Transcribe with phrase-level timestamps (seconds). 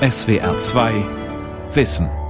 [0.00, 1.04] SWR 2
[1.72, 2.25] Wissen.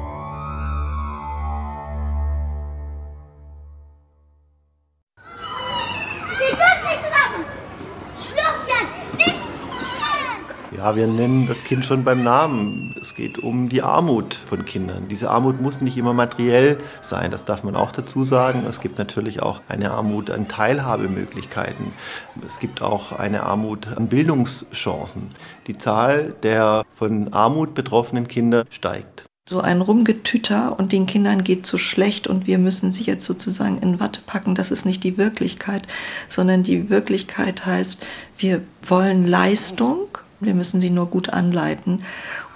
[10.87, 12.95] Ja, wir nennen das Kind schon beim Namen.
[13.01, 15.09] Es geht um die Armut von Kindern.
[15.09, 18.65] Diese Armut muss nicht immer materiell sein, das darf man auch dazu sagen.
[18.69, 21.87] Es gibt natürlich auch eine Armut an Teilhabemöglichkeiten.
[22.46, 25.33] Es gibt auch eine Armut an Bildungschancen.
[25.66, 31.66] Die Zahl der von Armut betroffenen Kinder steigt so ein Rumgetüter und den Kindern geht
[31.66, 34.56] so schlecht und wir müssen sie jetzt sozusagen in Watte packen.
[34.56, 35.87] Das ist nicht die Wirklichkeit,
[36.27, 38.05] sondern die Wirklichkeit heißt,
[38.38, 42.04] wir wollen Leistung wir müssen sie nur gut anleiten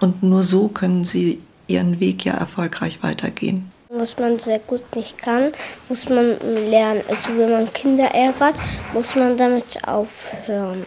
[0.01, 3.71] und nur so können sie ihren Weg ja erfolgreich weitergehen.
[3.89, 5.53] Was man sehr gut nicht kann,
[5.89, 7.03] muss man lernen.
[7.09, 8.55] Also wenn man Kinder ärgert,
[8.93, 10.87] muss man damit aufhören.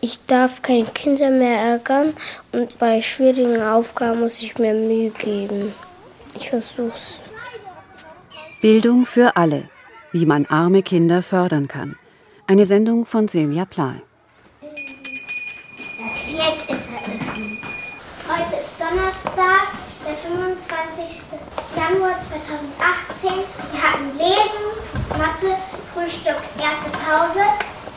[0.00, 2.12] Ich darf keine Kinder mehr ärgern
[2.52, 5.72] und bei schwierigen Aufgaben muss ich mir Mühe geben.
[6.36, 7.20] Ich versuch's.
[8.62, 9.68] Bildung für alle.
[10.12, 11.96] Wie man arme Kinder fördern kann.
[12.46, 14.02] Eine Sendung von Silvia Plahl.
[19.18, 19.72] Donnerstag,
[20.06, 21.38] der 25.
[21.76, 23.30] Januar 2018.
[23.72, 25.56] Wir hatten Lesen, Mathe,
[25.92, 27.40] Frühstück, erste Pause,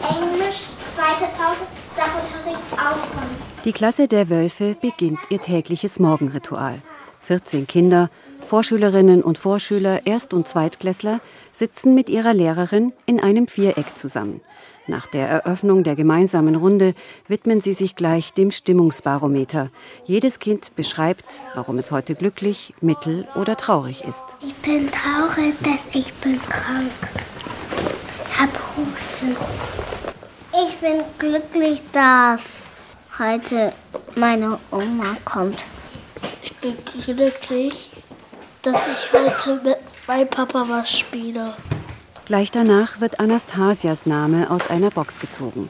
[0.10, 3.36] Englisch, zweite Pause, Sachunterricht, Aufräumen.
[3.66, 6.82] Die Klasse der Wölfe beginnt ihr tägliches Morgenritual.
[7.22, 8.10] 14 Kinder,
[8.48, 11.20] Vorschülerinnen und Vorschüler, Erst- und Zweitklässler
[11.52, 14.42] sitzen mit ihrer Lehrerin in einem Viereck zusammen.
[14.88, 16.96] Nach der Eröffnung der gemeinsamen Runde
[17.28, 19.70] widmen sie sich gleich dem Stimmungsbarometer.
[20.06, 24.24] Jedes Kind beschreibt, warum es heute glücklich, mittel oder traurig ist.
[24.42, 26.92] Ich bin traurig, dass ich bin krank.
[28.40, 29.38] Hab Husten.
[30.68, 32.72] Ich bin glücklich, dass
[33.20, 33.74] heute
[34.16, 35.64] meine Oma kommt.
[36.42, 37.92] Ich bin glücklich,
[38.64, 41.54] dass ich heute mit meinem Papa was spiele.
[42.32, 45.70] Gleich danach wird Anastasias Name aus einer Box gezogen.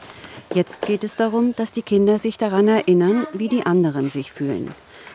[0.53, 4.69] Jetzt geht es darum, dass die Kinder sich daran erinnern, wie die anderen sich fühlen.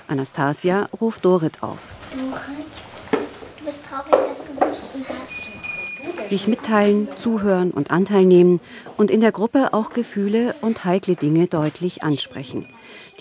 [0.09, 1.79] Anastasia ruft Dorit auf.
[2.11, 3.21] Dorit,
[3.61, 6.29] du bist traurig, dass du Husten hast.
[6.29, 8.59] Sich mitteilen, zuhören und Anteil nehmen
[8.97, 12.67] und in der Gruppe auch Gefühle und heikle Dinge deutlich ansprechen.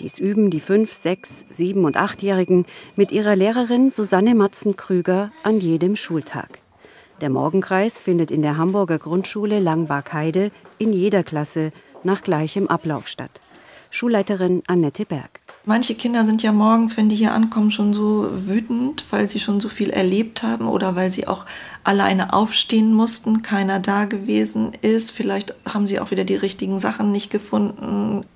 [0.00, 2.66] Dies üben die fünf, sechs, sieben und achtjährigen
[2.96, 6.65] mit ihrer Lehrerin Susanne Matzen-Krüger an jedem Schultag.
[7.22, 11.70] Der Morgenkreis findet in der Hamburger Grundschule Langbarkheide in jeder Klasse
[12.04, 13.40] nach gleichem Ablauf statt.
[13.88, 15.40] Schulleiterin Annette Berg.
[15.64, 19.60] Manche Kinder sind ja morgens, wenn die hier ankommen, schon so wütend, weil sie schon
[19.60, 21.46] so viel erlebt haben oder weil sie auch
[21.84, 25.10] alleine aufstehen mussten, keiner da gewesen ist.
[25.10, 28.26] Vielleicht haben sie auch wieder die richtigen Sachen nicht gefunden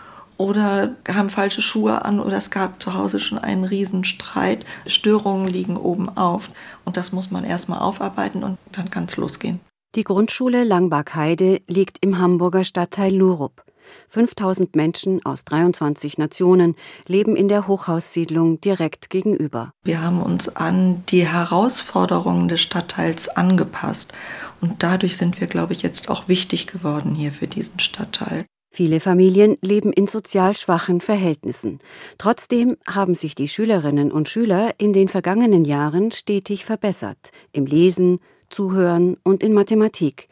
[0.41, 4.65] oder haben falsche Schuhe an oder es gab zu Hause schon einen Riesenstreit.
[4.87, 6.51] Störungen liegen oben auf
[6.87, 9.61] und das muss man erstmal aufarbeiten und dann kann es losgehen.
[9.95, 13.65] Die Grundschule Langbarkheide liegt im Hamburger Stadtteil Lurup.
[14.09, 16.75] 5000 Menschen aus 23 Nationen
[17.07, 19.72] leben in der Hochhaussiedlung direkt gegenüber.
[19.84, 24.15] Wir haben uns an die Herausforderungen des Stadtteils angepasst
[24.62, 28.47] und dadurch sind wir, glaube ich, jetzt auch wichtig geworden hier für diesen Stadtteil.
[28.72, 31.81] Viele Familien leben in sozial schwachen Verhältnissen.
[32.19, 37.32] Trotzdem haben sich die Schülerinnen und Schüler in den vergangenen Jahren stetig verbessert.
[37.53, 40.28] Im Lesen, Zuhören und in Mathematik.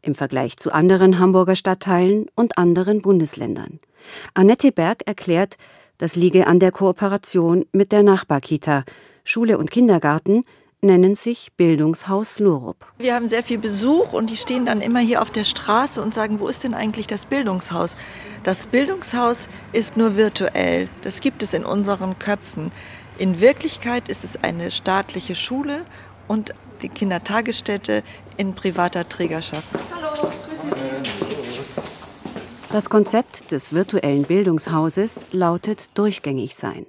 [0.00, 3.78] Im Vergleich zu anderen Hamburger Stadtteilen und anderen Bundesländern.
[4.32, 5.56] Annette Berg erklärt,
[5.98, 8.84] das liege an der Kooperation mit der Nachbarkita.
[9.24, 10.42] Schule und Kindergarten
[10.84, 12.84] nennen sich Bildungshaus Lurup.
[12.98, 16.12] Wir haben sehr viel Besuch und die stehen dann immer hier auf der Straße und
[16.12, 17.94] sagen, wo ist denn eigentlich das Bildungshaus?
[18.42, 20.88] Das Bildungshaus ist nur virtuell.
[21.02, 22.72] Das gibt es in unseren Köpfen.
[23.16, 25.84] In Wirklichkeit ist es eine staatliche Schule
[26.26, 28.02] und die Kindertagesstätte
[28.36, 29.68] in privater Trägerschaft.
[29.94, 30.32] Hallo,
[32.72, 36.86] Das Konzept des virtuellen Bildungshauses lautet durchgängig sein.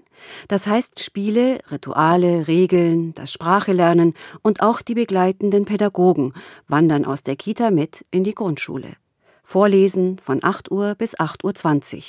[0.48, 6.34] Das heißt, Spiele, Rituale, Regeln, das Sprachelernen und auch die begleitenden Pädagogen
[6.68, 8.96] wandern aus der Kita mit in die Grundschule.
[9.44, 12.04] Vorlesen von 8 Uhr bis 8.20 Uhr,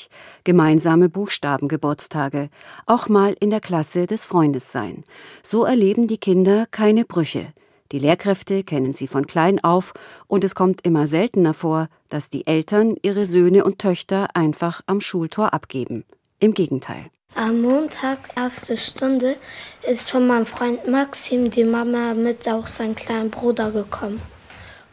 [0.44, 2.48] gemeinsame Buchstabengeburtstage,
[2.86, 5.04] auch mal in der Klasse des Freundes sein.
[5.42, 7.52] So erleben die Kinder keine Brüche.
[7.92, 9.92] Die Lehrkräfte kennen sie von klein auf
[10.26, 15.00] und es kommt immer seltener vor, dass die Eltern ihre Söhne und Töchter einfach am
[15.00, 16.04] Schultor abgeben.
[16.40, 17.06] Im Gegenteil.
[17.34, 19.36] Am Montag, erste Stunde,
[19.88, 24.20] ist von meinem Freund Maxim die Mama mit auch seinem kleinen Bruder gekommen.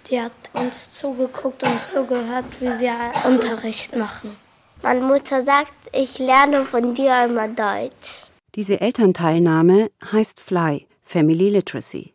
[0.09, 4.35] Die hat uns zugeguckt und zugehört, wie wir Unterricht machen.
[4.81, 8.25] Meine Mutter sagt, ich lerne von dir einmal Deutsch.
[8.55, 12.13] Diese Elternteilnahme heißt FLY, Family Literacy.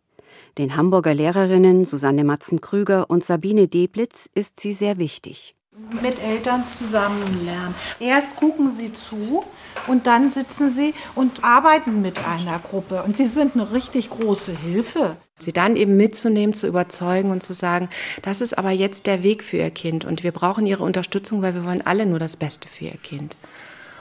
[0.58, 5.55] Den Hamburger Lehrerinnen Susanne Matzen-Krüger und Sabine Deblitz ist sie sehr wichtig.
[6.02, 7.74] Mit Eltern zusammen lernen.
[8.00, 9.44] Erst gucken sie zu
[9.86, 13.02] und dann sitzen sie und arbeiten mit einer Gruppe.
[13.02, 15.16] Und sie sind eine richtig große Hilfe.
[15.38, 17.90] Sie dann eben mitzunehmen, zu überzeugen und zu sagen,
[18.22, 21.54] das ist aber jetzt der Weg für Ihr Kind und wir brauchen Ihre Unterstützung, weil
[21.54, 23.36] wir wollen alle nur das Beste für Ihr Kind.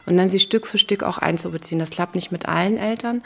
[0.05, 1.79] Und dann sie Stück für Stück auch einzubeziehen.
[1.79, 3.21] Das klappt nicht mit allen Eltern,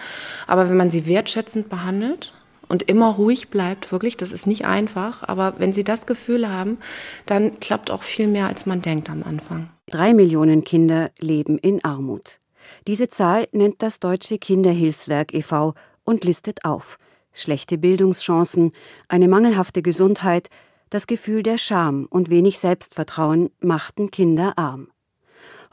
[0.47, 2.33] aber wenn man sie wertschätzend behandelt
[2.69, 6.77] und immer ruhig bleibt, wirklich, das ist nicht einfach, aber wenn sie das Gefühl haben,
[7.25, 9.69] dann klappt auch viel mehr, als man denkt am Anfang.
[9.87, 12.39] Drei Millionen Kinder leben in Armut.
[12.87, 15.73] Diese Zahl nennt das Deutsche Kinderhilfswerk e.V.
[16.05, 16.97] und listet auf–
[17.33, 18.71] schlechte Bildungschancen,
[19.07, 20.49] eine mangelhafte Gesundheit,
[20.89, 24.89] das Gefühl der Scham und wenig Selbstvertrauen machten Kinder arm.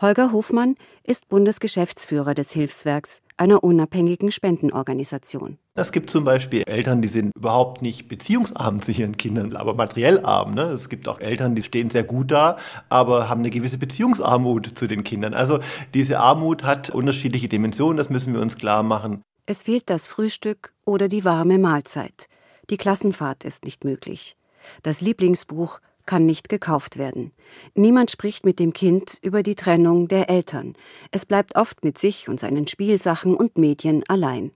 [0.01, 5.59] Holger Hofmann ist Bundesgeschäftsführer des Hilfswerks, einer unabhängigen Spendenorganisation.
[5.75, 10.25] Es gibt zum Beispiel Eltern, die sind überhaupt nicht beziehungsarm zu ihren Kindern, aber materiell
[10.25, 10.55] arm.
[10.55, 10.63] Ne?
[10.65, 12.57] Es gibt auch Eltern, die stehen sehr gut da,
[12.89, 15.35] aber haben eine gewisse Beziehungsarmut zu den Kindern.
[15.35, 15.61] Also
[15.93, 19.23] diese Armut hat unterschiedliche Dimensionen, das müssen wir uns klar machen.
[19.47, 22.29] Es fehlt das Frühstück oder die warme Mahlzeit.
[22.71, 24.37] Die Klassenfahrt ist nicht möglich.
[24.83, 27.33] Das Lieblingsbuch kann nicht gekauft werden.
[27.75, 30.75] Niemand spricht mit dem Kind über die Trennung der Eltern.
[31.11, 34.53] Es bleibt oft mit sich und seinen Spielsachen und Medien allein.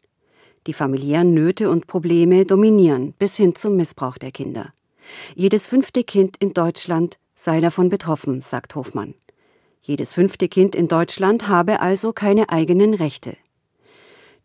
[0.66, 4.72] Die familiären Nöte und Probleme dominieren bis hin zum Missbrauch der Kinder.
[5.34, 9.14] Jedes fünfte Kind in Deutschland sei davon betroffen, sagt Hofmann.
[9.82, 13.36] Jedes fünfte Kind in Deutschland habe also keine eigenen Rechte.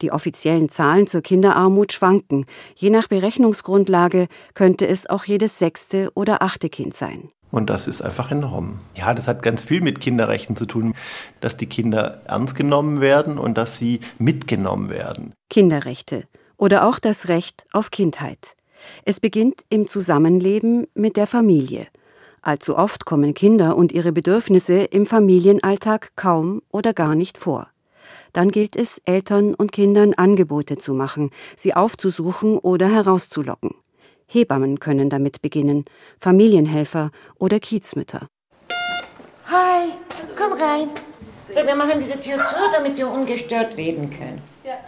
[0.02, 2.46] Die offiziellen Zahlen zur Kinderarmut schwanken.
[2.76, 7.30] Je nach Berechnungsgrundlage könnte es auch jedes sechste oder achte Kind sein.
[7.52, 8.80] Und das ist einfach enorm.
[8.96, 10.94] Ja, das hat ganz viel mit Kinderrechten zu tun,
[11.40, 15.34] dass die Kinder ernst genommen werden und dass sie mitgenommen werden.
[15.50, 16.26] Kinderrechte
[16.58, 18.56] oder auch das Recht auf Kindheit.
[19.06, 21.88] Es beginnt im Zusammenleben mit der Familie.
[22.42, 27.70] Allzu oft kommen Kinder und ihre Bedürfnisse im Familienalltag kaum oder gar nicht vor.
[28.36, 33.76] Dann gilt es, Eltern und Kindern Angebote zu machen, sie aufzusuchen oder herauszulocken.
[34.28, 35.86] Hebammen können damit beginnen,
[36.20, 38.28] Familienhelfer oder Kiezmütter.
[39.50, 39.88] Hi,
[40.36, 40.90] komm rein.
[41.48, 44.42] So, wir machen diese Tür zu, damit wir ungestört reden können.
[44.66, 44.80] Ja.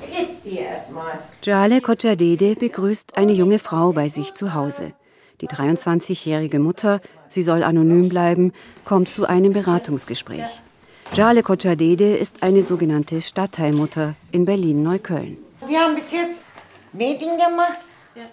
[0.00, 1.18] Wie geht's dir erstmal?
[1.42, 4.94] Jale Kocadede begrüßt eine junge Frau bei sich zu Hause.
[5.42, 8.54] Die 23-jährige Mutter, sie soll anonym bleiben,
[8.86, 10.62] kommt zu einem Beratungsgespräch.
[11.12, 15.38] Jale Kocadede ist eine sogenannte Stadtteilmutter in Berlin-Neukölln.
[15.64, 16.44] Wir haben bis jetzt
[16.92, 17.78] Medien gemacht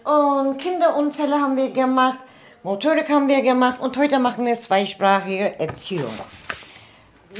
[0.03, 2.17] und Kinderunfälle haben wir gemacht,
[2.63, 6.11] Motorik haben wir gemacht und heute machen wir zweisprachige Erziehung.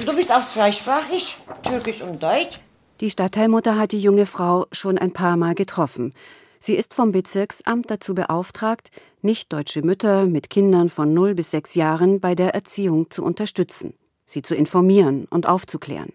[0.06, 2.60] Du bist auch zweisprachig, Türkisch und Deutsch.
[3.00, 6.14] Die Stadtteilmutter hat die junge Frau schon ein paar Mal getroffen.
[6.60, 8.92] Sie ist vom Bezirksamt dazu beauftragt,
[9.24, 13.96] nicht-deutsche Mütter mit Kindern von 0 bis 6 Jahren bei der Erziehung zu unterstützen
[14.32, 16.14] sie zu informieren und aufzuklären.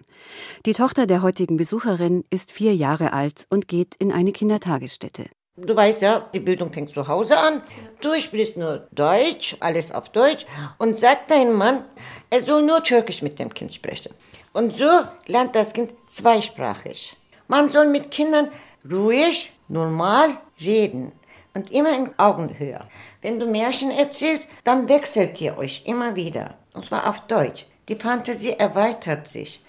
[0.64, 5.26] Die Tochter der heutigen Besucherin ist vier Jahre alt und geht in eine Kindertagesstätte.
[5.58, 7.62] Du weißt ja, die Bildung fängt zu Hause an.
[8.02, 10.44] Du sprichst nur Deutsch, alles auf Deutsch
[10.76, 11.82] und sag deinem Mann,
[12.28, 14.12] er soll nur Türkisch mit dem Kind sprechen.
[14.52, 14.90] Und so
[15.26, 17.16] lernt das Kind zweisprachig.
[17.48, 18.48] Man soll mit Kindern
[18.90, 21.12] ruhig, normal reden
[21.54, 22.86] und immer in Augenhöhe.
[23.22, 26.58] Wenn du Märchen erzählst, dann wechselt ihr euch immer wieder.
[26.74, 27.64] Und zwar auf Deutsch.
[27.88, 29.64] Die Fantasie erweitert sich.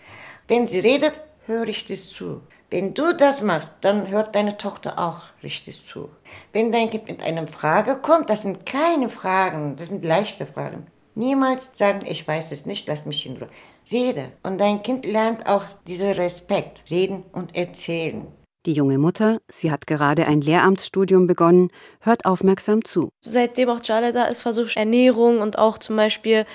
[0.47, 1.13] Wenn sie redet,
[1.45, 2.41] höre ich das zu.
[2.71, 6.09] Wenn du das machst, dann hört deine Tochter auch richtig zu.
[6.51, 10.87] Wenn dein Kind mit einer Frage kommt, das sind kleine Fragen, das sind leichte Fragen.
[11.13, 13.49] Niemals sagen, ich weiß es nicht, lass mich in Ruhe.
[13.91, 14.31] Rede.
[14.43, 18.27] Und dein Kind lernt auch diesen Respekt, reden und erzählen.
[18.65, 21.69] Die junge Mutter, sie hat gerade ein Lehramtsstudium begonnen,
[22.01, 23.09] hört aufmerksam zu.
[23.21, 26.45] Seitdem auch Jale da ist, versuche ich Ernährung und auch zum Beispiel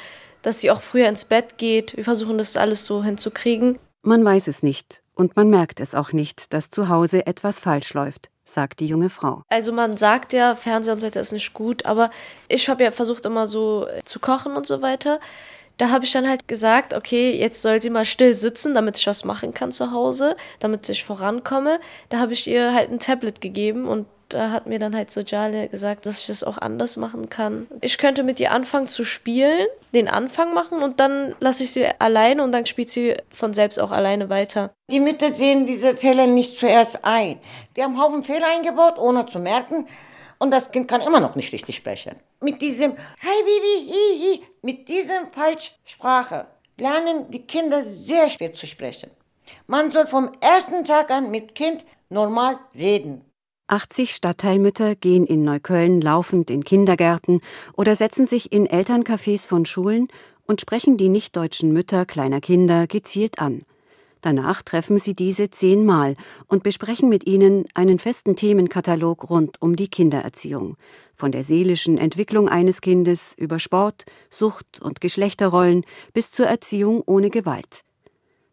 [0.43, 1.97] dass sie auch früher ins Bett geht.
[1.97, 3.79] Wir versuchen das alles so hinzukriegen.
[4.03, 7.95] Man weiß es nicht und man merkt es auch nicht, dass zu Hause etwas falsch
[7.95, 9.43] läuft, sagt die junge Frau.
[9.49, 12.11] Also man sagt ja, Fernseher und so weiter ist nicht gut, aber
[12.49, 15.21] ich habe ja versucht immer so zu kochen und so weiter.
[15.79, 19.07] Da habe ich dann halt gesagt, okay, jetzt soll sie mal still sitzen, damit ich
[19.07, 21.81] was machen kann zu Hause, damit ich vorankomme.
[22.09, 25.21] Da habe ich ihr halt ein Tablet gegeben und da hat mir dann halt so
[25.21, 27.67] Jale gesagt, dass ich das auch anders machen kann.
[27.81, 31.87] Ich könnte mit ihr anfangen zu spielen, den Anfang machen und dann lasse ich sie
[31.99, 34.71] alleine und dann spielt sie von selbst auch alleine weiter.
[34.91, 37.39] Die Mütter sehen diese Fehler nicht zuerst ein.
[37.77, 39.87] Die haben einen Haufen Fehler eingebaut, ohne zu merken.
[40.39, 42.17] Und das Kind kann immer noch nicht richtig sprechen.
[42.41, 46.47] Mit diesem Hey Bibi, hi, hi, mit diesem Falschsprache
[46.79, 49.11] lernen die Kinder sehr spät zu sprechen.
[49.67, 53.25] Man soll vom ersten Tag an mit Kind normal reden.
[53.73, 57.41] 80 Stadtteilmütter gehen in Neukölln laufend in Kindergärten
[57.73, 60.09] oder setzen sich in Elterncafés von Schulen
[60.47, 63.63] und sprechen die nichtdeutschen Mütter kleiner Kinder gezielt an.
[64.21, 66.17] Danach treffen sie diese zehnmal
[66.49, 70.77] und besprechen mit ihnen einen festen Themenkatalog rund um die Kindererziehung.
[71.15, 77.31] Von der seelischen Entwicklung eines Kindes über Sport, Sucht und Geschlechterrollen bis zur Erziehung ohne
[77.31, 77.85] Gewalt.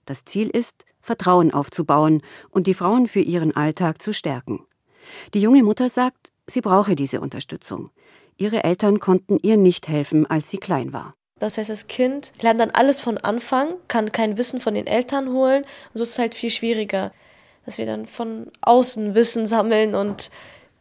[0.06, 2.22] Das Ziel ist, Vertrauen aufzubauen
[2.52, 4.64] und die Frauen für ihren Alltag zu stärken.
[5.34, 7.92] Die junge Mutter sagt, sie brauche diese Unterstützung.
[8.38, 11.14] Ihre Eltern konnten ihr nicht helfen, als sie klein war.
[11.40, 15.30] Das heißt, das Kind lernt dann alles von Anfang, kann kein Wissen von den Eltern
[15.30, 15.64] holen.
[15.64, 17.12] Und so ist es halt viel schwieriger,
[17.66, 20.32] dass wir dann von außen Wissen sammeln und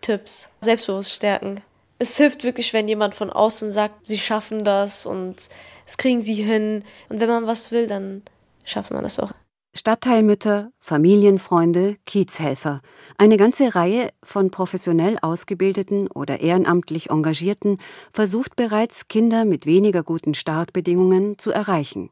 [0.01, 1.61] Tipps, selbstbewusst stärken.
[1.99, 5.49] Es hilft wirklich, wenn jemand von außen sagt, sie schaffen das und
[5.87, 6.85] es kriegen sie hin.
[7.09, 8.23] Und wenn man was will, dann
[8.65, 9.33] schafft man das auch.
[9.75, 12.81] Stadtteilmütter, Familienfreunde, Kiezhelfer.
[13.17, 17.79] Eine ganze Reihe von professionell ausgebildeten oder ehrenamtlich Engagierten
[18.13, 22.11] versucht bereits, Kinder mit weniger guten Startbedingungen zu erreichen.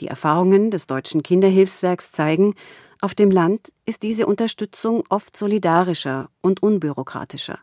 [0.00, 2.54] Die Erfahrungen des Deutschen Kinderhilfswerks zeigen,
[3.00, 7.58] auf dem Land ist diese Unterstützung oft solidarischer und unbürokratischer,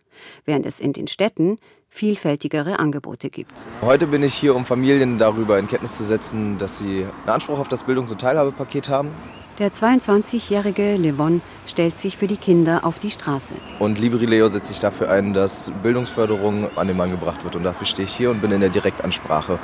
[0.45, 3.53] während es in den Städten vielfältigere Angebote gibt.
[3.81, 7.59] Heute bin ich hier, um Familien darüber in Kenntnis zu setzen, dass sie einen Anspruch
[7.59, 9.11] auf das Bildungs- und Teilhabepaket haben.
[9.59, 13.55] Der 22-jährige Levon stellt sich für die Kinder auf die Straße.
[13.79, 17.55] Und Librileo setzt sich dafür ein, dass Bildungsförderung an den Mann gebracht wird.
[17.55, 19.57] Und dafür stehe ich hier und bin in der Direktansprache.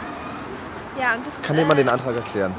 [0.99, 2.53] Ja, und das, Kann jemand den Antrag erklären?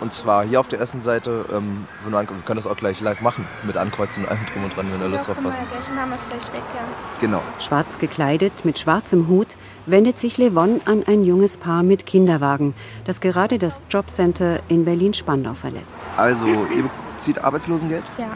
[0.00, 3.46] Und zwar hier auf der ersten Seite, ähm, wir können das auch gleich live machen,
[3.64, 5.56] mit Ankreuzen und allem drum und dran, wenn ihr Lust ja, drauf hast.
[5.56, 6.82] Gleich wir es gleich weg, ja.
[7.20, 7.42] Genau.
[7.58, 9.48] Schwarz gekleidet, mit schwarzem Hut,
[9.86, 12.74] wendet sich Levon an ein junges Paar mit Kinderwagen,
[13.04, 15.96] das gerade das Jobcenter in Berlin-Spandau verlässt.
[16.16, 16.84] Also, ihr
[17.14, 18.04] bezieht Arbeitslosengeld?
[18.18, 18.26] Ja,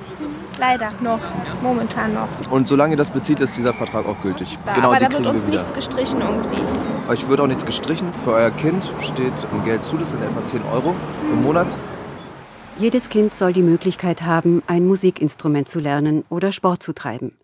[0.61, 1.19] leider noch,
[1.63, 2.29] momentan noch.
[2.51, 4.59] Und solange ihr das bezieht, ist dieser Vertrag auch gültig.
[4.65, 6.63] Da, genau, aber die da wird uns wir nichts gestrichen irgendwie.
[7.09, 8.13] Euch wird auch nichts gestrichen.
[8.25, 10.95] Für euer Kind steht ein Geld zu, das sind etwa 10 Euro
[11.33, 11.67] im Monat.
[12.79, 17.37] Jedes Kind soll die Möglichkeit haben, ein Musikinstrument zu lernen oder Sport zu treiben.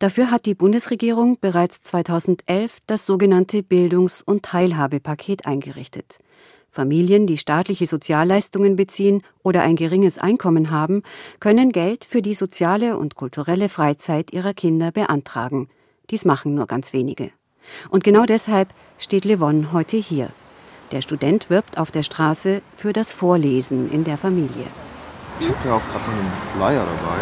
[0.00, 6.18] Dafür hat die Bundesregierung bereits 2011 das sogenannte Bildungs- und Teilhabepaket eingerichtet.
[6.70, 11.02] Familien, die staatliche Sozialleistungen beziehen oder ein geringes Einkommen haben,
[11.40, 15.68] können Geld für die soziale und kulturelle Freizeit ihrer Kinder beantragen.
[16.10, 17.30] Dies machen nur ganz wenige.
[17.90, 20.30] Und genau deshalb steht Levon heute hier.
[20.92, 24.66] Der Student wirbt auf der Straße für das Vorlesen in der Familie.
[25.38, 27.18] Ich habe ja auch gerade noch einen Flyer dabei.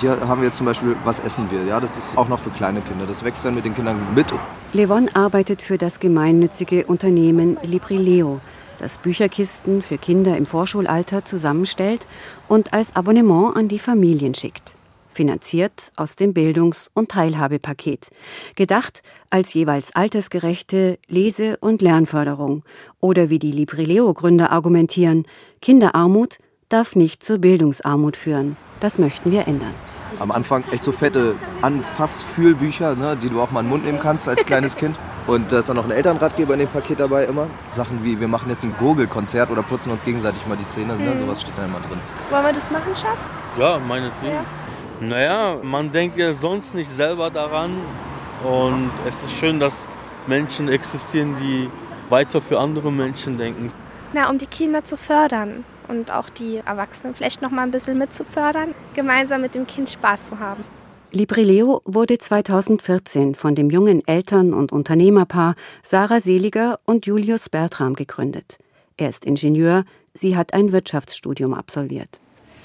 [0.00, 1.64] Hier haben wir zum Beispiel, was essen wir?
[1.64, 3.06] Ja, das ist auch noch für kleine Kinder.
[3.06, 4.32] Das wächst dann mit den Kindern mit.
[4.72, 8.40] Levon arbeitet für das gemeinnützige Unternehmen Librileo,
[8.82, 12.06] das Bücherkisten für Kinder im Vorschulalter zusammenstellt
[12.48, 14.76] und als Abonnement an die Familien schickt.
[15.08, 18.10] Finanziert aus dem Bildungs- und Teilhabepaket.
[18.56, 22.64] Gedacht als jeweils altersgerechte Lese- und Lernförderung.
[22.98, 25.26] Oder wie die Librileo-Gründer argumentieren,
[25.60, 28.56] Kinderarmut darf nicht zur Bildungsarmut führen.
[28.80, 29.74] Das möchten wir ändern.
[30.18, 34.00] Am Anfang echt so fette Anfassfühlbücher, ne, die du auch mal in den Mund nehmen
[34.00, 34.96] kannst als kleines Kind.
[35.26, 37.46] Und da ist dann noch ein Elternratgeber in dem Paket dabei immer.
[37.70, 40.96] Sachen wie, wir machen jetzt ein Gurgelkonzert oder putzen uns gegenseitig mal die Zähne.
[40.96, 41.98] Ne, sowas steht da immer drin.
[42.30, 43.18] Wollen wir das machen, Schatz?
[43.58, 44.38] Ja, meinetwegen.
[45.00, 47.70] Naja, man denkt ja sonst nicht selber daran.
[48.42, 49.86] Und es ist schön, dass
[50.26, 51.70] Menschen existieren, die
[52.08, 53.72] weiter für andere Menschen denken.
[54.12, 57.96] Na, um die Kinder zu fördern und auch die Erwachsenen vielleicht noch mal ein bisschen
[57.96, 60.64] mitzufördern, gemeinsam mit dem Kind Spaß zu haben.
[61.14, 68.56] Librileo wurde 2014 von dem jungen Eltern- und Unternehmerpaar Sarah Seliger und Julius Bertram gegründet.
[68.96, 72.18] Er ist Ingenieur, sie hat ein Wirtschaftsstudium absolviert.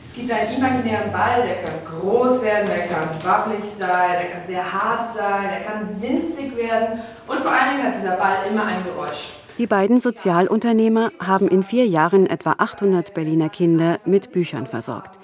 [0.08, 4.48] Es gibt einen imaginären Ball, der kann groß werden, der kann wackelig sein, der kann
[4.48, 8.66] sehr hart sein, der kann winzig werden und vor allen Dingen hat dieser Ball immer
[8.66, 9.34] ein Geräusch.
[9.58, 15.17] Die beiden Sozialunternehmer haben in vier Jahren etwa 800 Berliner Kinder mit Büchern versorgt.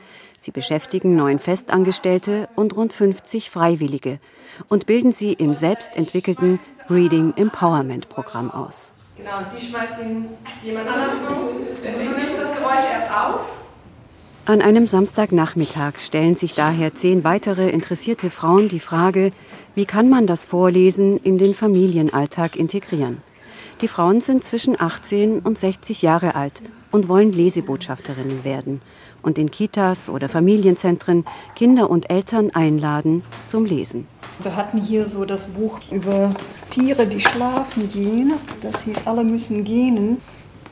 [0.43, 4.19] Sie beschäftigen neun Festangestellte und rund 50 Freiwillige
[4.67, 6.59] und bilden sie im selbstentwickelten
[6.89, 8.91] Reading Empowerment Programm aus.
[9.15, 10.25] Genau, und sie schmeißt ihn
[10.61, 11.27] jemand anderen zu.
[11.81, 13.39] Du nimmst das Geräusch erst auf.
[14.43, 19.31] An einem Samstagnachmittag stellen sich daher zehn weitere interessierte Frauen die Frage,
[19.75, 23.21] wie kann man das Vorlesen in den Familienalltag integrieren?
[23.79, 28.81] Die Frauen sind zwischen 18 und 60 Jahre alt und wollen Lesebotschafterinnen werden
[29.23, 31.25] und in Kitas oder Familienzentren
[31.55, 34.07] Kinder und Eltern einladen zum Lesen.
[34.41, 36.33] Wir hatten hier so das Buch über
[36.69, 38.33] Tiere, die schlafen gehen.
[38.61, 40.17] Das hieß Alle müssen gähnen.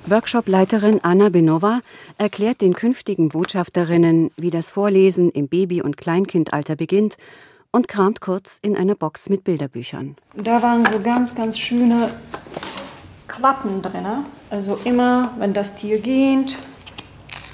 [0.07, 1.79] Workshopleiterin Anna Benova
[2.17, 7.17] erklärt den künftigen Botschafterinnen, wie das Vorlesen im Baby- und Kleinkindalter beginnt
[7.71, 10.15] und kramt kurz in einer Box mit Bilderbüchern.
[10.35, 12.09] Da waren so ganz, ganz schöne
[13.27, 14.05] Klappen drin.
[14.49, 16.57] Also immer, wenn das Tier geht,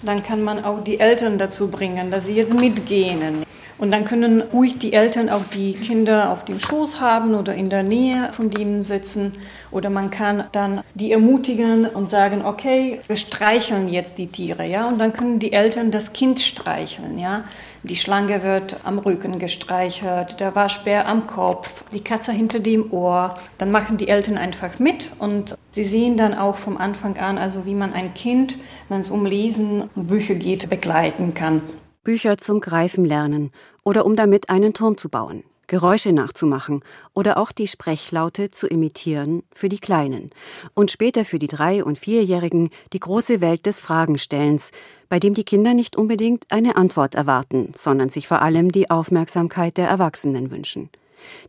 [0.03, 3.45] dann kann man auch die Eltern dazu bringen, dass sie jetzt mitgehen.
[3.79, 7.69] Und dann können ruhig die Eltern auch die Kinder auf dem Schoß haben oder in
[7.69, 9.33] der Nähe von denen sitzen.
[9.69, 14.87] Oder man kann dann die ermutigen und sagen, okay, wir streicheln jetzt die Tiere, ja.
[14.87, 17.43] Und dann können die Eltern das Kind streicheln, ja.
[17.83, 23.37] Die Schlange wird am Rücken gestreichelt, der Waschbär am Kopf, die Katze hinter dem Ohr.
[23.59, 27.67] Dann machen die Eltern einfach mit und sie sehen dann auch vom Anfang an, also
[27.67, 28.57] wie man ein Kind,
[28.89, 31.61] wenn es um Lesen und Bücher geht, begleiten kann.
[32.03, 33.51] Bücher zum Greifen lernen
[33.85, 36.81] oder um damit einen Turm zu bauen, Geräusche nachzumachen
[37.13, 40.31] oder auch die Sprechlaute zu imitieren für die Kleinen
[40.73, 44.71] und später für die Drei- und Vierjährigen die große Welt des Fragenstellens,
[45.09, 49.77] bei dem die Kinder nicht unbedingt eine Antwort erwarten, sondern sich vor allem die Aufmerksamkeit
[49.77, 50.89] der Erwachsenen wünschen.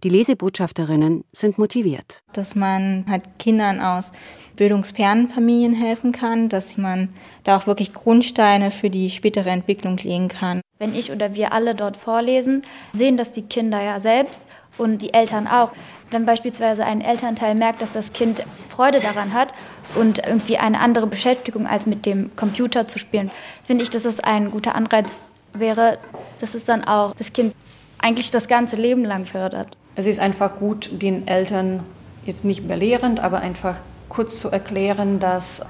[0.04, 2.22] Die Lesebotschafterinnen sind motiviert.
[2.32, 4.12] Dass man halt Kindern aus
[4.56, 7.08] bildungsfernen Familien helfen kann, dass man
[7.44, 10.60] da auch wirklich Grundsteine für die spätere Entwicklung legen kann.
[10.78, 14.42] Wenn ich oder wir alle dort vorlesen, sehen das die Kinder ja selbst
[14.76, 15.72] und die Eltern auch.
[16.10, 19.52] Wenn beispielsweise ein Elternteil merkt, dass das Kind Freude daran hat
[19.94, 23.30] und irgendwie eine andere Beschäftigung als mit dem Computer zu spielen,
[23.64, 25.98] finde ich, dass es ein guter Anreiz wäre,
[26.38, 27.54] dass es dann auch das Kind
[27.98, 29.76] eigentlich das ganze Leben lang fördert.
[29.94, 31.84] Es ist einfach gut, den Eltern
[32.24, 33.76] jetzt nicht belehrend, aber einfach
[34.08, 35.62] kurz zu erklären, dass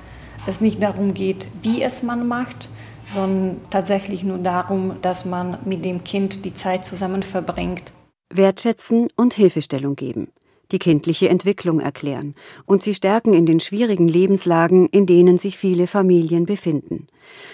[0.47, 2.69] es nicht darum geht, wie es man macht,
[3.07, 7.93] sondern tatsächlich nur darum, dass man mit dem Kind die Zeit zusammen verbringt.
[8.31, 10.29] Wertschätzen und Hilfestellung geben,
[10.73, 12.35] die kindliche Entwicklung erklären
[12.67, 17.07] und sie stärken in den schwierigen Lebenslagen, in denen sich viele Familien befinden.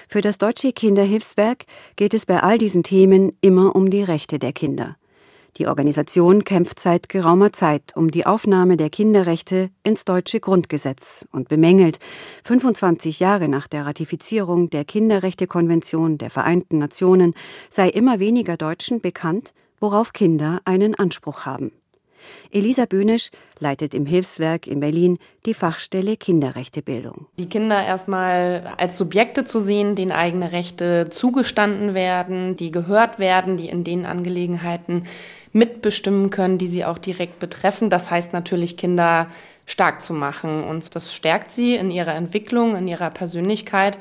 [0.08, 1.64] Für das Deutsche Kinderhilfswerk
[1.96, 4.96] geht es bei all diesen Themen immer um die Rechte der Kinder.
[5.56, 11.48] Die Organisation kämpft seit geraumer Zeit um die Aufnahme der Kinderrechte ins deutsche Grundgesetz und
[11.48, 12.00] bemängelt,
[12.42, 17.34] 25 Jahre nach der Ratifizierung der Kinderrechtekonvention der Vereinten Nationen
[17.70, 21.70] sei immer weniger Deutschen bekannt, worauf Kinder einen Anspruch haben.
[22.50, 27.26] Elisa Böhnisch leitet im Hilfswerk in Berlin die Fachstelle Kinderrechtebildung.
[27.38, 33.56] Die Kinder erstmal als Subjekte zu sehen, denen eigene Rechte zugestanden werden, die gehört werden,
[33.56, 35.04] die in den Angelegenheiten
[35.52, 37.88] mitbestimmen können, die sie auch direkt betreffen.
[37.88, 39.28] Das heißt natürlich, Kinder
[39.66, 40.64] stark zu machen.
[40.64, 43.98] Und das stärkt sie in ihrer Entwicklung, in ihrer Persönlichkeit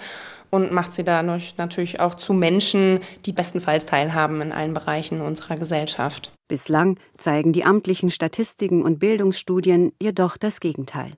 [0.49, 5.55] und macht sie dadurch natürlich auch zu Menschen, die bestenfalls teilhaben in allen Bereichen unserer
[5.55, 6.31] Gesellschaft.
[6.53, 11.13] Bislang zeigen die amtlichen Statistiken und Bildungsstudien jedoch das Gegenteil.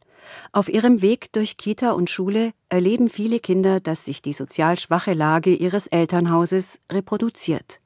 [0.54, 5.12] Auf ihrem Weg durch Kita und Schule erleben viele Kinder, dass sich die sozial schwache
[5.12, 7.82] Lage ihres Elternhauses reproduziert.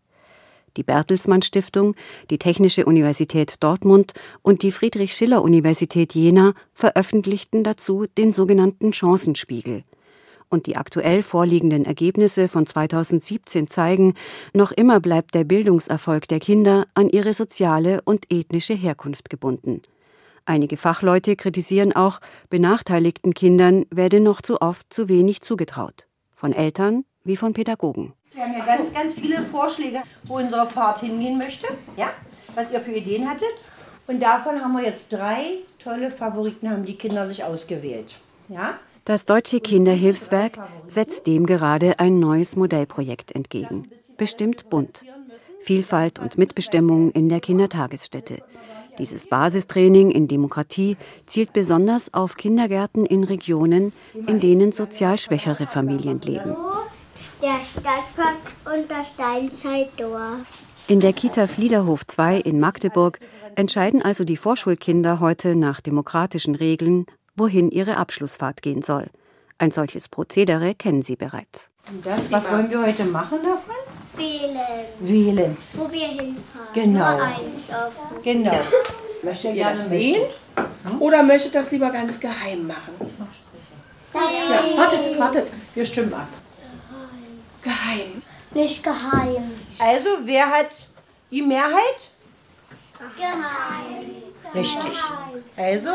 [0.77, 1.95] Die Bertelsmann Stiftung,
[2.29, 9.83] die Technische Universität Dortmund und die Friedrich Schiller Universität Jena veröffentlichten dazu den sogenannten Chancenspiegel–
[10.49, 14.15] und die aktuell vorliegenden Ergebnisse von 2017 zeigen,
[14.53, 19.81] noch immer bleibt der Bildungserfolg der Kinder an ihre soziale und ethnische Herkunft gebunden.
[20.45, 26.07] Einige Fachleute kritisieren auch, benachteiligten Kindern werde noch zu oft zu wenig zugetraut.
[26.33, 28.13] Von Eltern wie von Pädagogen.
[28.33, 32.11] Wir haben ja ganz, ganz viele Vorschläge, wo unsere Fahrt hingehen möchte, ja,
[32.55, 33.53] was ihr für Ideen hattet.
[34.07, 38.15] Und davon haben wir jetzt drei tolle Favoriten, haben die Kinder sich ausgewählt.
[38.47, 38.79] Ja?
[39.05, 40.57] Das Deutsche Kinderhilfswerk
[40.87, 43.87] setzt dem gerade ein neues Modellprojekt entgegen.
[44.17, 45.03] Bestimmt bunt.
[45.61, 48.41] Vielfalt und Mitbestimmung in der Kindertagesstätte.
[48.97, 53.93] Dieses Basistraining in Demokratie zielt besonders auf Kindergärten in Regionen,
[54.27, 56.55] in denen sozial schwächere Familien leben.
[57.41, 58.35] Der Stadtpark
[58.65, 60.65] und das Steinzeitdorf.
[60.89, 63.19] In der Kita Fliederhof 2 in Magdeburg
[63.55, 67.05] entscheiden also die Vorschulkinder heute nach demokratischen Regeln,
[67.39, 69.07] wohin ihre Abschlussfahrt gehen soll.
[69.57, 71.69] Ein solches Prozedere kennen Sie bereits.
[71.89, 73.75] Und das, was wollen wir heute machen davon?
[74.15, 74.85] Wählen.
[74.99, 75.57] Wählen.
[75.73, 76.37] Wo wir hinfahren.
[76.73, 77.17] Genau.
[77.17, 78.23] Nur einsaufen.
[78.23, 78.51] Genau.
[79.23, 80.21] Möchtet ihr das sehen?
[80.99, 82.93] Oder möchtet das lieber ganz geheim machen?
[84.13, 85.51] Ja, wartet, wartet.
[85.75, 86.27] Wir stimmen ab.
[87.61, 88.21] Geheim.
[88.53, 89.51] Nicht geheim.
[89.77, 90.69] Also, wer hat
[91.31, 92.09] die Mehrheit?
[93.17, 94.55] Geheim.
[94.55, 94.97] Richtig.
[95.57, 95.89] Also,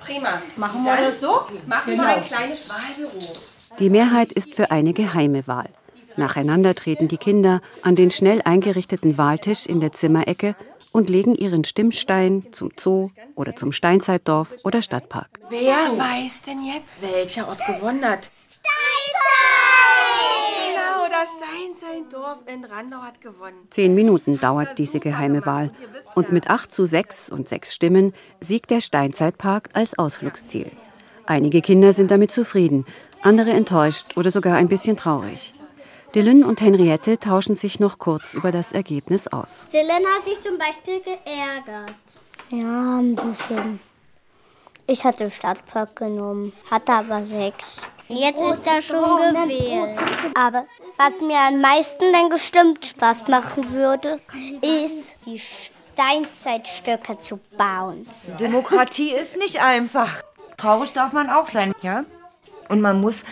[0.00, 0.40] Prima.
[0.56, 1.42] Machen wir das so?
[1.66, 2.02] Machen Genau.
[2.04, 3.32] wir ein kleines Wahlbüro.
[3.78, 5.68] Die Mehrheit ist für eine geheime Wahl.
[6.16, 10.56] Nacheinander treten die Kinder an den schnell eingerichteten Wahltisch in der Zimmerecke
[10.90, 15.28] und legen ihren Stimmstein zum Zoo oder zum Steinzeitdorf oder Stadtpark.
[15.48, 18.30] Wer weiß denn jetzt, welcher Ort gewonnen hat?
[21.18, 23.66] Genau, das Steinzeitdorf in Randau hat gewonnen.
[23.70, 25.72] Zehn Minuten dauert diese geheime Wahl.
[26.14, 30.70] Und mit 8 zu 6 und 6 Stimmen siegt der Steinzeitpark als Ausflugsziel.
[31.26, 32.86] Einige Kinder sind damit zufrieden,
[33.22, 35.54] andere enttäuscht oder sogar ein bisschen traurig.
[36.14, 39.66] Dylan und Henriette tauschen sich noch kurz über das Ergebnis aus.
[39.72, 41.94] Dylan hat sich zum Beispiel geärgert.
[42.50, 43.80] Ja, ein bisschen.
[44.90, 47.82] Ich hatte Stadtpark genommen, hatte aber sechs.
[48.08, 49.02] Jetzt ist er schon
[49.34, 49.98] gewählt.
[50.34, 50.64] Aber
[50.96, 54.18] was mir am meisten dann gestimmt Spaß machen würde,
[54.62, 58.06] ist die Steinzeitstöcke zu bauen.
[58.40, 60.22] Demokratie ist nicht einfach.
[60.56, 62.06] Traurig darf man auch sein, ja?
[62.70, 63.24] Und man muss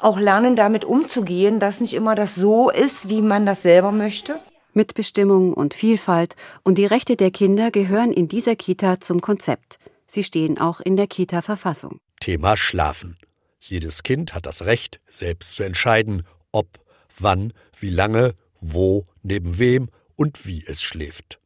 [0.00, 4.40] auch lernen, damit umzugehen, dass nicht immer das so ist, wie man das selber möchte.
[4.72, 9.78] Mitbestimmung und Vielfalt und die Rechte der Kinder gehören in dieser Kita zum Konzept.
[10.06, 12.00] Sie stehen auch in der Kita-Verfassung.
[12.20, 13.16] Thema Schlafen.
[13.60, 16.78] Jedes Kind hat das Recht, selbst zu entscheiden, ob,
[17.18, 21.40] wann, wie lange, wo, neben wem und wie es schläft.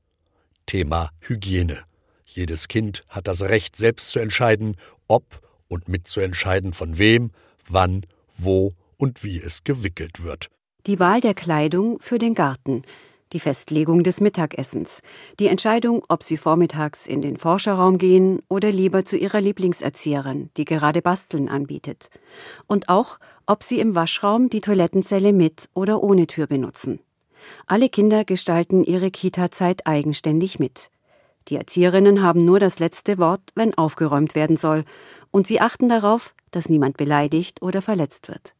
[0.66, 1.84] Thema Hygiene.
[2.24, 7.30] Jedes Kind hat das Recht, selbst zu entscheiden, ob und mitzuentscheiden, von wem,
[7.68, 8.04] wann,
[8.36, 10.48] wo und wie es gewickelt wird.
[10.86, 12.82] Die Wahl der Kleidung für den Garten,
[13.32, 15.02] die Festlegung des Mittagessens,
[15.38, 20.64] die Entscheidung, ob sie vormittags in den Forscherraum gehen oder lieber zu ihrer Lieblingserzieherin, die
[20.64, 22.10] gerade Basteln anbietet,
[22.66, 27.00] und auch, ob sie im Waschraum die Toilettenzelle mit oder ohne Tür benutzen.
[27.66, 30.90] Alle Kinder gestalten ihre Kita-Zeit eigenständig mit.
[31.48, 34.84] Die Erzieherinnen haben nur das letzte Wort, wenn aufgeräumt werden soll,
[35.30, 38.54] und sie achten darauf, dass niemand beleidigt oder verletzt wird.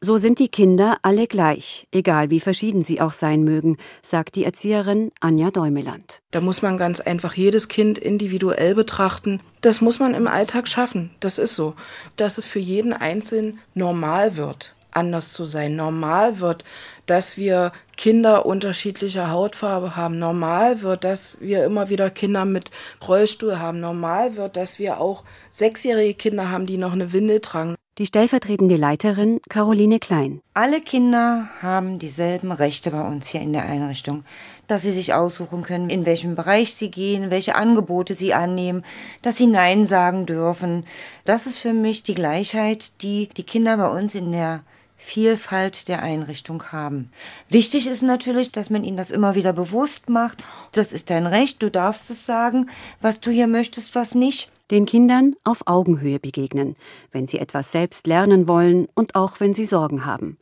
[0.00, 4.44] So sind die Kinder alle gleich, egal wie verschieden sie auch sein mögen, sagt die
[4.44, 6.22] Erzieherin Anja Däumeland.
[6.32, 9.40] Da muss man ganz einfach jedes Kind individuell betrachten.
[9.60, 11.10] Das muss man im Alltag schaffen.
[11.20, 11.74] Das ist so.
[12.16, 15.76] Dass es für jeden Einzelnen normal wird, anders zu sein.
[15.76, 16.64] Normal wird,
[17.06, 20.18] dass wir Kinder unterschiedlicher Hautfarbe haben.
[20.18, 22.70] Normal wird, dass wir immer wieder Kinder mit
[23.06, 23.80] Rollstuhl haben.
[23.80, 27.76] Normal wird, dass wir auch sechsjährige Kinder haben, die noch eine Windel tragen.
[27.98, 30.40] Die stellvertretende Leiterin Caroline Klein.
[30.54, 34.24] Alle Kinder haben dieselben Rechte bei uns hier in der Einrichtung,
[34.66, 38.82] dass sie sich aussuchen können, in welchem Bereich sie gehen, welche Angebote sie annehmen,
[39.20, 40.86] dass sie Nein sagen dürfen.
[41.26, 44.62] Das ist für mich die Gleichheit, die die Kinder bei uns in der
[45.04, 47.10] Vielfalt der Einrichtung haben.
[47.48, 50.42] Wichtig ist natürlich, dass man ihnen das immer wieder bewusst macht.
[50.70, 54.52] Das ist dein Recht, du darfst es sagen, was du hier möchtest, was nicht.
[54.70, 56.76] Den Kindern auf Augenhöhe begegnen,
[57.10, 60.38] wenn sie etwas selbst lernen wollen und auch wenn sie Sorgen haben.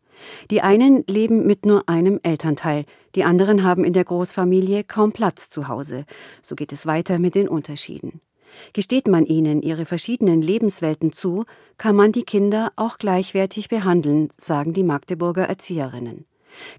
[0.51, 5.49] Die einen leben mit nur einem Elternteil, die anderen haben in der Großfamilie kaum Platz
[5.49, 6.05] zu Hause.
[6.43, 8.21] So geht es weiter mit den Unterschieden.
[8.73, 11.45] Gesteht man ihnen ihre verschiedenen Lebenswelten zu,
[11.79, 16.27] kann man die Kinder auch gleichwertig behandeln, sagen die Magdeburger Erzieherinnen.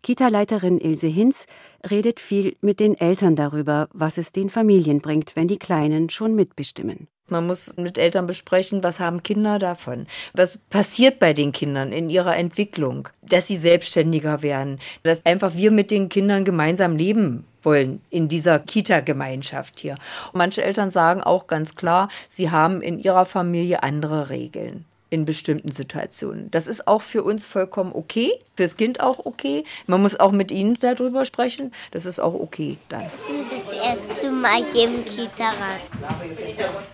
[0.03, 1.45] Kita-Leiterin Ilse Hinz
[1.89, 6.35] redet viel mit den Eltern darüber, was es den Familien bringt, wenn die Kleinen schon
[6.35, 7.07] mitbestimmen.
[7.31, 10.05] Man muss mit Eltern besprechen, was haben Kinder davon?
[10.33, 13.07] Was passiert bei den Kindern in ihrer Entwicklung?
[13.21, 18.59] Dass sie selbstständiger werden, dass einfach wir mit den Kindern gemeinsam leben wollen in dieser
[18.59, 19.95] Kita-Gemeinschaft hier.
[20.33, 25.71] Manche Eltern sagen auch ganz klar, sie haben in ihrer Familie andere Regeln in bestimmten
[25.71, 26.49] Situationen.
[26.51, 29.65] Das ist auch für uns vollkommen okay, fürs Kind auch okay.
[29.85, 31.73] Man muss auch mit ihnen darüber sprechen.
[31.91, 33.01] Das ist auch okay dann.
[33.03, 35.81] Das ist das erste Mal hier im Kita-Rat.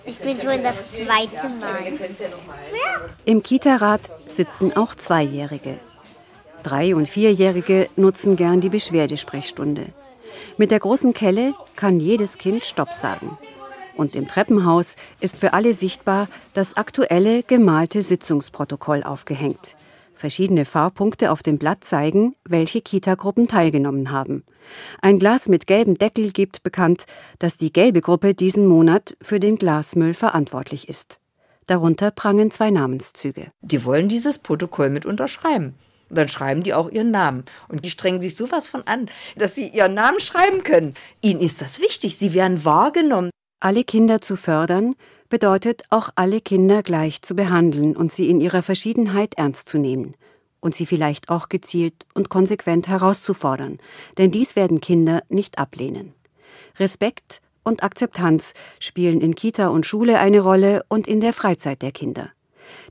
[0.05, 1.93] Ich bin schon das zweite Mal.
[3.23, 5.79] Im Kita-Rat sitzen auch Zweijährige.
[6.63, 9.85] Drei- und Vierjährige nutzen gern die Beschwerdesprechstunde.
[10.57, 13.37] Mit der großen Kelle kann jedes Kind Stopp sagen.
[13.97, 19.75] Und im Treppenhaus ist für alle sichtbar das aktuelle gemalte Sitzungsprotokoll aufgehängt.
[20.13, 24.43] Verschiedene Farbpunkte auf dem Blatt zeigen, welche Kitagruppen teilgenommen haben.
[25.01, 27.05] Ein Glas mit gelbem Deckel gibt bekannt,
[27.39, 31.19] dass die gelbe Gruppe diesen Monat für den Glasmüll verantwortlich ist.
[31.67, 33.47] Darunter prangen zwei Namenszüge.
[33.61, 35.75] Die wollen dieses Protokoll mit unterschreiben.
[36.09, 37.43] Dann schreiben die auch ihren Namen.
[37.67, 40.95] Und die strengen sich sowas von an, dass sie ihren Namen schreiben können.
[41.21, 42.17] Ihnen ist das wichtig.
[42.17, 43.29] Sie werden wahrgenommen.
[43.59, 44.95] Alle Kinder zu fördern
[45.29, 50.13] bedeutet auch alle Kinder gleich zu behandeln und sie in ihrer Verschiedenheit ernst zu nehmen
[50.59, 53.79] und sie vielleicht auch gezielt und konsequent herauszufordern,
[54.19, 56.13] denn dies werden Kinder nicht ablehnen.
[56.77, 61.91] Respekt und Akzeptanz spielen in Kita und Schule eine Rolle und in der Freizeit der
[61.91, 62.29] Kinder.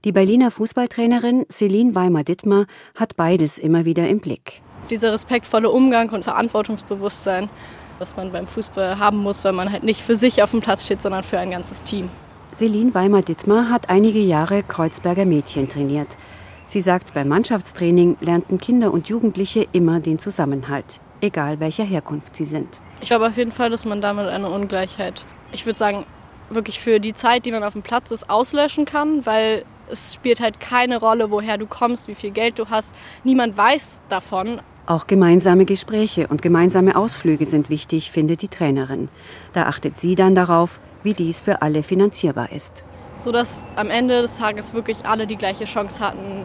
[0.05, 4.63] Die Berliner Fußballtrainerin Celine Weimer-Dittmer hat beides immer wieder im Blick.
[4.91, 7.51] Dieser respektvolle Umgang und Verantwortungsbewusstsein,
[7.99, 10.85] das man beim Fußball haben muss, weil man halt nicht für sich auf dem Platz
[10.85, 12.09] steht, sondern für ein ganzes Team.
[12.53, 16.09] Celine Weimer-Dittmer hat einige Jahre Kreuzberger Mädchen trainiert.
[16.67, 22.45] Sie sagt, beim Mannschaftstraining lernten Kinder und Jugendliche immer den Zusammenhalt, egal welcher Herkunft sie
[22.45, 22.69] sind.
[23.01, 26.07] Ich glaube auf jeden Fall, dass man damit eine Ungleichheit, ich würde sagen,
[26.51, 30.41] wirklich für die Zeit, die man auf dem Platz ist, auslöschen kann, weil es spielt
[30.41, 32.95] halt keine Rolle, woher du kommst, wie viel Geld du hast.
[33.25, 34.61] Niemand weiß davon.
[34.88, 39.09] Auch gemeinsame Gespräche und gemeinsame Ausflüge sind wichtig, findet die Trainerin.
[39.53, 42.85] Da achtet sie dann darauf, wie dies für alle finanzierbar ist.
[43.16, 46.44] Sodass am Ende des Tages wirklich alle die gleiche Chance hatten,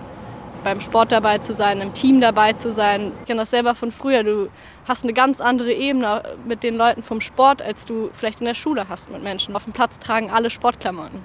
[0.64, 3.12] beim Sport dabei zu sein, im Team dabei zu sein.
[3.20, 4.24] Ich kenne das selber von früher.
[4.24, 4.50] Du
[4.88, 8.56] hast eine ganz andere Ebene mit den Leuten vom Sport, als du vielleicht in der
[8.56, 9.56] Schule hast mit Menschen.
[9.56, 11.20] Auf dem Platz tragen alle Sportklamotten.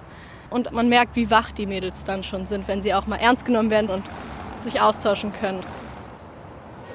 [0.50, 3.46] Und man merkt, wie wach die Mädels dann schon sind, wenn sie auch mal ernst
[3.46, 4.04] genommen werden und
[4.60, 5.64] sich austauschen können.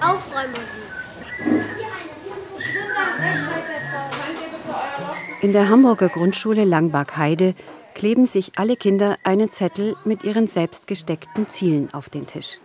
[0.01, 0.61] Aufräummusik.
[5.41, 7.53] In der Hamburger Grundschule Langbach-Heide
[7.93, 12.59] kleben sich alle Kinder einen Zettel mit ihren selbst gesteckten Zielen auf den Tisch.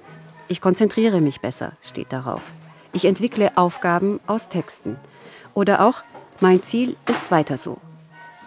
[0.49, 2.43] Ich konzentriere mich besser, steht darauf.
[2.93, 4.97] Ich entwickle Aufgaben aus Texten.
[5.53, 6.05] Oder auch,
[6.41, 7.79] mein Ziel ist weiter so.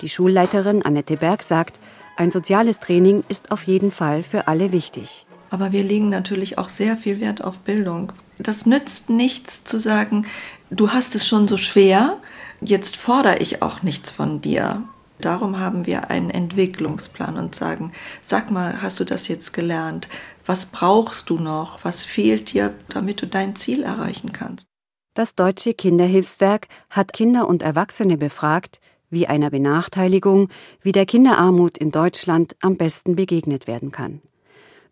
[0.01, 1.79] Die Schulleiterin Annette Berg sagt,
[2.15, 5.25] ein soziales Training ist auf jeden Fall für alle wichtig.
[5.51, 8.13] Aber wir legen natürlich auch sehr viel Wert auf Bildung.
[8.39, 10.25] Das nützt nichts zu sagen,
[10.71, 12.17] du hast es schon so schwer,
[12.61, 14.83] jetzt fordere ich auch nichts von dir.
[15.19, 20.07] Darum haben wir einen Entwicklungsplan und sagen, sag mal, hast du das jetzt gelernt?
[20.45, 21.83] Was brauchst du noch?
[21.83, 24.67] Was fehlt dir, damit du dein Ziel erreichen kannst?
[25.13, 30.47] Das Deutsche Kinderhilfswerk hat Kinder und Erwachsene befragt, wie einer Benachteiligung,
[30.81, 34.21] wie der Kinderarmut in Deutschland am besten begegnet werden kann.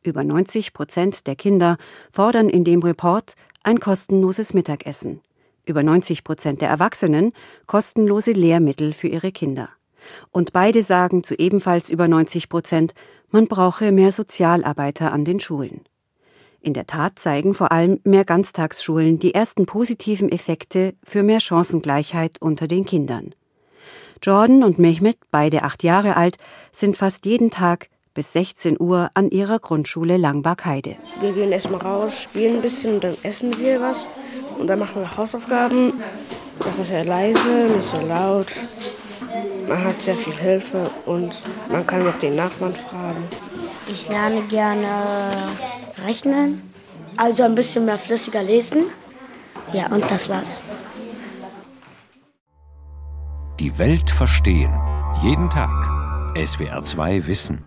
[0.08, 1.76] Über 90 Prozent der Kinder
[2.14, 5.20] fordern in dem Report ein kostenloses Mittagessen.
[5.66, 7.34] Über 90 Prozent der Erwachsenen
[7.66, 9.68] kostenlose Lehrmittel für ihre Kinder.
[10.32, 12.94] Und beide sagen zu ebenfalls über 90 Prozent,
[13.32, 15.82] man brauche mehr Sozialarbeiter an den Schulen.
[16.62, 22.38] In der Tat zeigen vor allem mehr Ganztagsschulen die ersten positiven Effekte für mehr Chancengleichheit
[22.40, 23.36] unter den Kindern.
[24.24, 26.38] Jordan und Mehmet, beide acht Jahre alt,
[26.72, 30.96] sind fast jeden Tag bis 16 Uhr an ihrer Grundschule Langbach-Heide.
[31.20, 34.08] Wir gehen erstmal raus, spielen ein bisschen und dann essen wir was.
[34.58, 35.94] Und dann machen wir Hausaufgaben.
[36.58, 38.48] Das ist sehr leise, nicht so laut.
[39.70, 41.40] Man hat sehr viel Hilfe und
[41.72, 43.24] man kann auch den Nachbarn fragen.
[43.88, 44.88] Ich lerne gerne
[46.04, 46.74] rechnen,
[47.18, 48.86] also ein bisschen mehr flüssiger lesen.
[49.74, 50.60] Ja, und das war's.
[53.60, 54.74] Die Welt verstehen.
[55.22, 55.70] Jeden Tag.
[56.34, 57.67] SWR2 Wissen.